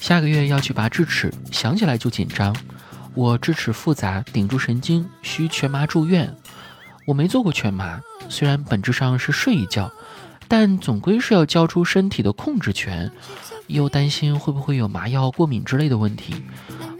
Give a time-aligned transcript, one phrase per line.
[0.00, 2.56] 下个月要去拔智齿，想起来就紧张。
[3.14, 6.34] 我智齿复杂，顶住神经，需全麻住院。
[7.06, 9.92] 我没做过全麻，虽然本质上是睡一觉，
[10.48, 13.12] 但总归是要交出身体的控制权。
[13.66, 16.34] 又担心会不会有麻药过敏之类的问题，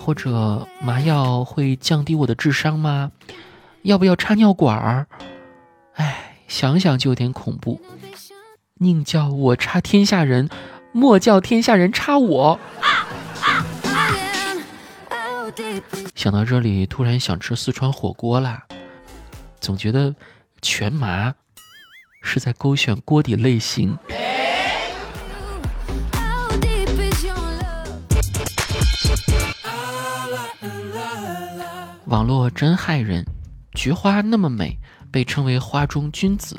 [0.00, 3.12] 或者麻药会降低我的智商吗？
[3.82, 5.06] 要不要插尿管儿？
[5.94, 7.80] 哎，想想就有点恐怖。
[8.78, 10.48] 宁叫我插天下人，
[10.92, 12.58] 莫叫天下人插我。
[16.14, 18.66] 想到这里，突然想吃四川火锅啦。
[19.60, 20.14] 总觉得
[20.60, 21.34] 全麻
[22.22, 23.96] 是在勾选锅底类型。
[32.06, 33.26] 网络真害人，
[33.72, 34.78] 菊花那么美，
[35.10, 36.56] 被称为花中君子。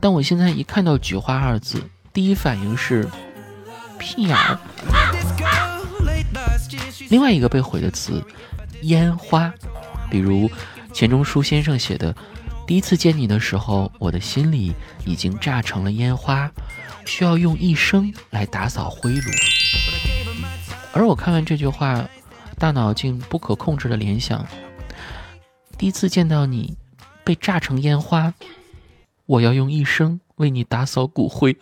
[0.00, 3.08] 但我现在一看到“菊花”二字，第一反应是
[3.98, 4.58] 屁眼儿。
[7.08, 8.22] 另外一个被毁的词，
[8.82, 9.52] 烟花，
[10.10, 10.50] 比如
[10.92, 12.14] 钱钟书先生写的
[12.66, 16.50] ：“第一次见你的时候，我的心里已经炸成了烟花，
[17.06, 19.30] 需要用一生来打扫灰炉。”
[20.92, 22.08] 而我看完这句话。
[22.60, 24.44] 大脑竟不可控制的联想，
[25.78, 26.76] 第一次见到你，
[27.22, 28.34] 被炸成烟花，
[29.26, 31.56] 我要用一生为你打扫骨灰。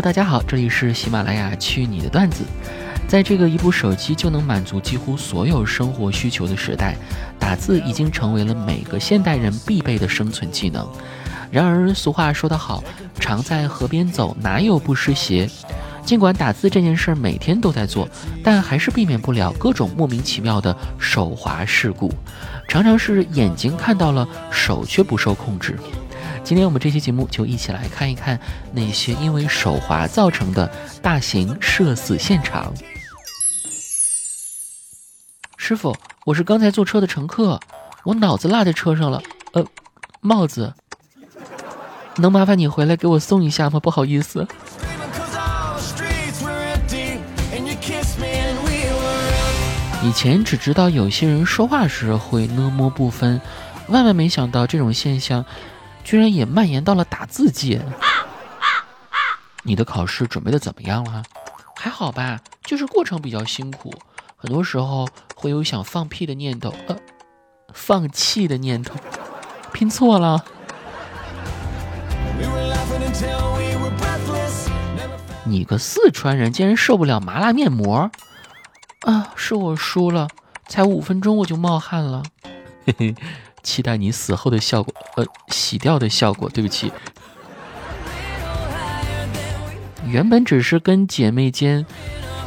[0.00, 2.44] 大家好，这里是喜马拉雅去你的段子。
[3.08, 6.96] 在这个一部手机就能满足几乎所有生活需求的时代，
[7.38, 10.86] 打字已经成为了每个现代人必备的生存技能。
[11.50, 12.82] 然而，俗话说得好，
[13.18, 15.48] 常在河边走，哪有不湿鞋？
[16.04, 18.08] 尽管打字这件事每天都在做，
[18.44, 22.12] 但还是避免不了各种莫名其妙的手滑事故，
[22.68, 25.76] 常常是眼睛看到了，手却不受控制。
[26.44, 28.38] 今天我们这期节目就一起来看一看
[28.72, 30.70] 那些因为手滑造成的
[31.02, 32.72] 大型社死现场。
[35.56, 37.58] 师傅，我是刚才坐车的乘客，
[38.04, 39.20] 我脑子落在车上了，
[39.54, 39.64] 呃，
[40.20, 40.72] 帽子，
[42.16, 43.80] 能麻烦你回来给我送一下吗？
[43.80, 44.46] 不好意思。
[50.04, 53.40] 以前只知道有些人说话时会呢摸不分，
[53.88, 55.44] 万万没想到这种现象。
[56.06, 57.84] 居然也蔓延到了打字界。
[59.64, 61.24] 你的考试准备的怎么样了？
[61.74, 63.92] 还好吧，就是过程比较辛苦，
[64.36, 66.96] 很多时候会有想放屁的念头，呃，
[67.74, 68.94] 放弃的念头。
[69.72, 70.44] 拼错了。
[75.42, 78.08] 你个四川人竟然受不了麻辣面膜？
[79.00, 80.28] 啊，是我输了，
[80.68, 82.22] 才五分钟我就冒汗了。
[82.86, 83.14] 嘿嘿。
[83.66, 86.48] 期待你死后的效果，呃，洗掉的效果。
[86.48, 86.92] 对不起，
[90.06, 91.84] 原本只是跟姐妹间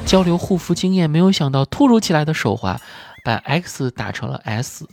[0.06, 2.80] 交流护肤经验，没有想到突如其来的手滑，
[3.26, 4.88] 把 X 打成了 S，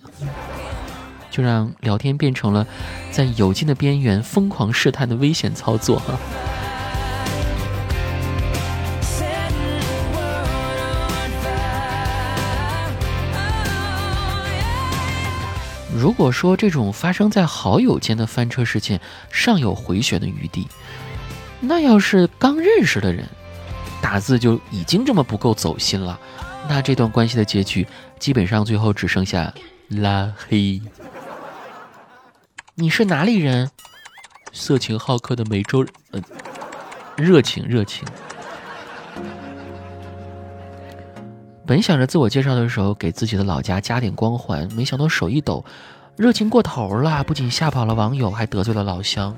[1.30, 2.66] 就让聊天变成了
[3.12, 6.00] 在有劲的边缘疯狂试探的危险操作。
[6.00, 6.18] 哈
[15.96, 19.00] 如果说这种发生在好友间的翻车事件
[19.32, 20.68] 尚有回旋的余地，
[21.60, 23.26] 那要是刚认识的人，
[24.02, 26.20] 打字就已经这么不够走心了，
[26.68, 27.86] 那这段关系的结局
[28.18, 29.52] 基本上最后只剩下
[29.88, 30.80] 拉黑。
[32.74, 33.70] 你是哪里人？
[34.52, 36.22] 色情好客的梅州人，呃，
[37.16, 38.06] 热情热情。
[41.66, 45.64] 本想着自我介绍的时候给自己的老家加点光环，没想到手一抖，
[46.16, 49.36] 热情过头了，不仅吓跑了网友，还得罪了老乡。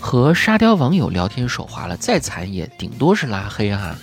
[0.00, 3.98] 和沙雕网友聊天手滑了，再惨也顶多是拉黑啊。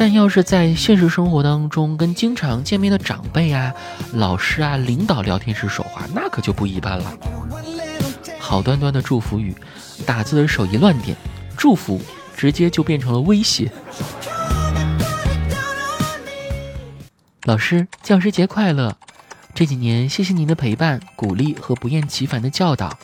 [0.00, 3.70] 但要是在现实生活当中跟经常见面的长辈啊、
[4.14, 7.12] 老师啊、领导聊天时说话，那可就不一般了。
[8.38, 9.54] 好端端的祝福语，
[10.06, 11.14] 打字的手一乱点，
[11.54, 12.00] 祝福
[12.34, 13.70] 直接就变成了威胁。
[17.42, 18.96] 老师，教师节快乐！
[19.52, 22.98] 这几年谢谢您的陪伴、鼓励和不厌其烦的教导。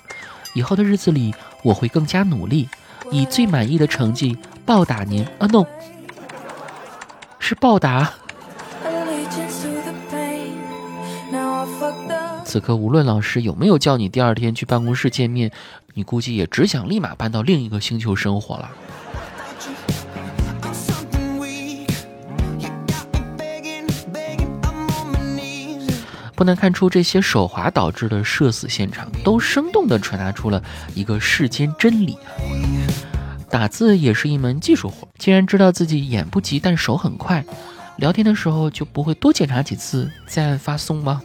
[0.54, 2.66] 以后的日子里，我会更加努力，
[3.10, 5.22] 以最满意的成绩报答您。
[5.38, 5.66] 啊，no，
[7.48, 8.12] 是报答。
[12.44, 15.52] 此刻无论老师有没有叫你第二天去办公室见面，
[15.94, 18.68] 你估计也只想立马搬到另一个星球生活了。
[26.34, 30.60] 不难看出，这些手滑导致的社死现场，都生动地传达出了
[30.94, 32.75] 一个世间真理啊！
[33.48, 37.44] 打字也是一门技术活，既然知道自己眼不急，但手很快，
[37.96, 41.22] 聊天的时候就不会多检查几次再按发送吗？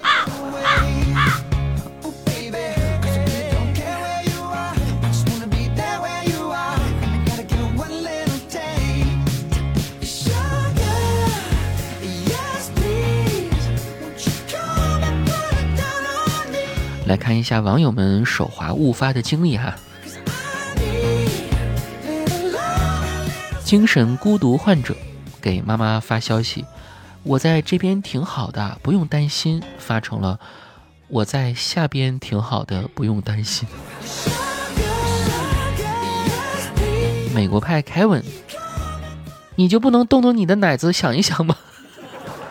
[17.08, 19.76] 来看一下网友们手滑误发的经历哈。
[23.72, 24.94] 精神孤独患者
[25.40, 26.66] 给妈妈发消息
[27.24, 30.38] ：“我在这边挺好的，不用担心。”发成了
[31.08, 33.66] “我在下边挺好的，不用担心。”
[37.34, 38.22] 美国派凯文，
[39.56, 41.56] 你就不能动动你的奶子想一想吗？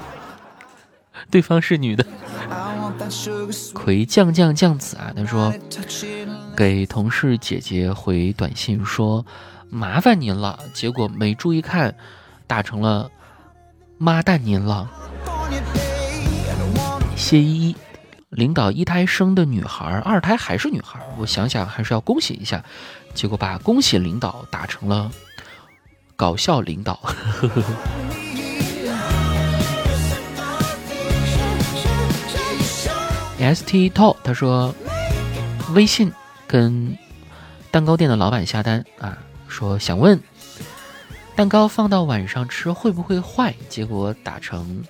[1.31, 2.07] 对方是女的。
[3.75, 5.53] 葵酱酱酱子啊，他说
[6.57, 9.27] 给同事姐姐回短信说
[9.71, 11.95] 麻烦您了，结果没注意看，
[12.47, 13.11] 打成了
[13.99, 14.91] 妈蛋您了。
[17.17, 17.77] 谢依依，
[18.31, 22.65] 领导一胎生的女孩，二胎还是女孩，我想想还是要恭喜一下，
[23.15, 25.11] 结果把恭喜领导打成了
[26.17, 26.95] 搞笑领导。
[27.05, 27.75] 呵呵呵
[33.39, 34.75] S T t o，他说，
[35.75, 36.13] 微信
[36.47, 36.99] 跟
[37.71, 39.17] 蛋糕店的老板下单啊，
[39.51, 40.19] 说想问
[41.35, 43.55] 蛋糕放到晚上吃会不会坏？
[43.69, 44.85] 结果打成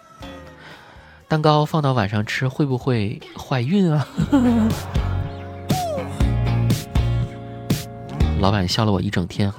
[1.26, 4.06] 蛋糕放到晚上吃会不会怀孕啊？
[8.40, 9.52] 老板笑了我一整天。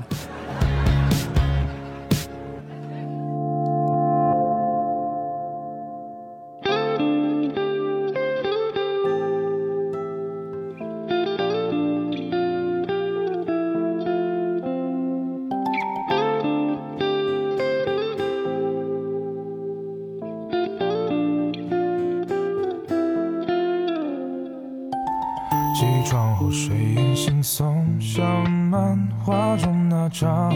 [26.11, 30.51] 床后睡眼惺忪，像漫画中那张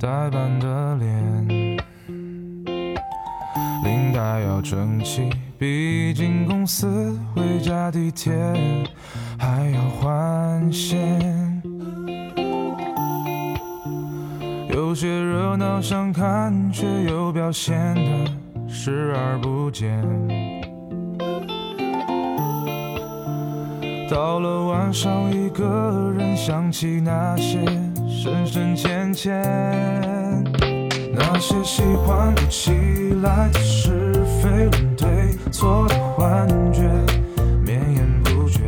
[0.00, 1.46] 呆板的脸。
[3.84, 8.34] 领带要整齐，毕竟公司回家地铁
[9.38, 11.62] 还要换线。
[14.70, 20.02] 有些热闹想看，却又表现得视而不见。
[24.14, 27.58] 到了晚上，一个人想起那些
[28.08, 29.42] 深深浅浅，
[31.12, 32.70] 那些喜欢不起
[33.24, 36.82] 来的是非论对错的幻觉，
[37.64, 38.60] 绵延不绝。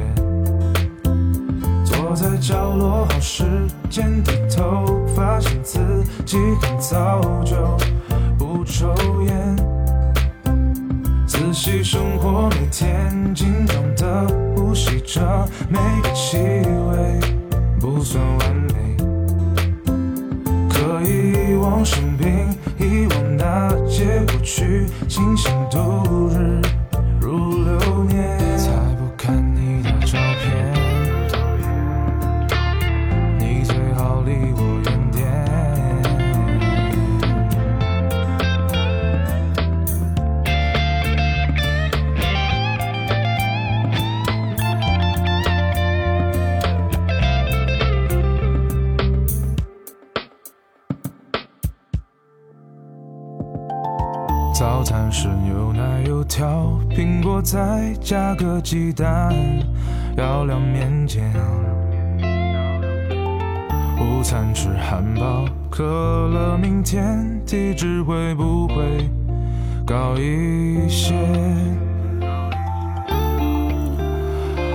[1.85, 3.45] 坐在角落好时
[3.89, 5.79] 间低头，发现自
[6.25, 7.57] 己很早就
[8.37, 8.93] 不抽
[9.29, 9.57] 烟。
[11.25, 12.86] 仔细生活，每天
[15.17, 15.23] 这
[15.71, 17.19] 每个气味，
[17.81, 18.95] 不算完美。
[20.69, 26.56] 可以遗忘生病，遗忘那些过去，清醒度日
[58.07, 59.35] 加个鸡蛋，
[60.17, 61.25] 要两面煎。
[63.99, 65.83] 午餐吃汉堡，可
[66.29, 69.11] 乐，明天体脂会不会
[69.85, 71.17] 高一些？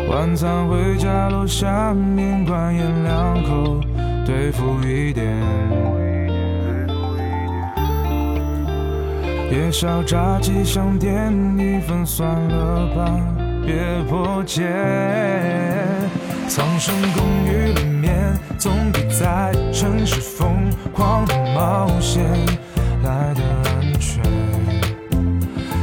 [0.09, 3.79] 晚餐回家楼下面馆咽两口，
[4.25, 6.00] 对付一点。
[9.51, 13.19] 夜宵炸鸡想点一份，算了吧，
[13.65, 14.61] 别破戒。
[16.47, 22.23] 苍生公寓里面总比在城市疯狂的冒险
[23.03, 24.23] 来的安全。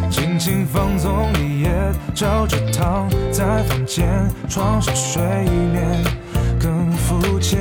[0.09, 1.71] 尽情放纵一夜，
[2.15, 4.09] 照着躺在房间，
[4.49, 5.23] 床上睡
[5.75, 6.03] 眠
[6.59, 7.59] 更肤浅。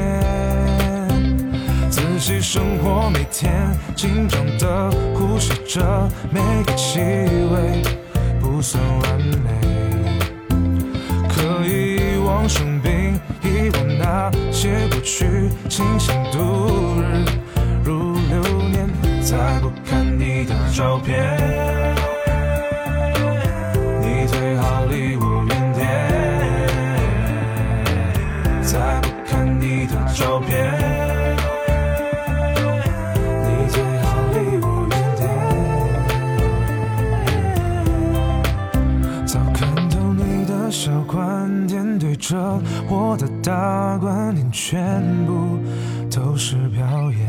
[1.89, 3.51] 仔细生活，每天
[3.95, 7.81] 紧张的呼吸着每个气味，
[8.39, 9.49] 不算完美。
[11.29, 17.25] 可以遗忘生病，遗忘那些过去，清醒度日
[17.83, 18.87] 如流年。
[19.21, 21.37] 再不看你的照片，
[40.79, 42.37] 小观点，对着
[42.87, 45.57] 我的大观点，全部
[46.07, 47.27] 都是表演。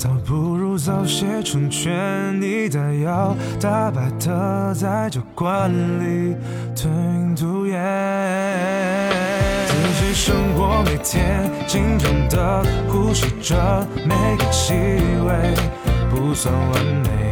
[0.00, 6.34] 倒不如早些成全你的要，大摆的在酒馆里
[6.74, 7.78] 吞云吐烟。
[9.68, 14.74] 仔细生活，每天紧张的呼吸着每个气
[15.24, 15.54] 味，
[16.10, 17.31] 不算完美。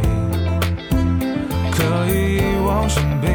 [2.07, 3.29] 以往生病，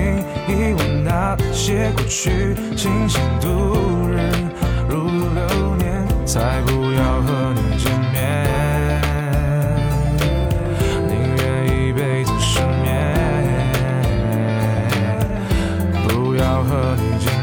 [0.49, 4.31] 遗忘那些过去，清醒度日
[4.89, 8.15] 如流年，再不要和你见面，
[11.09, 12.95] 宁愿一辈子失眠，
[16.09, 17.36] 不要和你见。